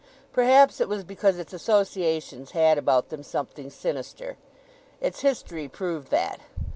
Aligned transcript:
Perhaps 0.33 0.81
it 0.81 0.89
was 0.89 1.03
because 1.03 1.37
its 1.37 1.53
associations 1.53 2.53
had 2.53 2.79
about 2.79 3.09
them 3.09 3.21
something 3.21 3.69
sinister. 3.69 4.35
Its 4.99 5.19
history 5.21 5.67
proved 5.67 6.09
that. 6.09 6.39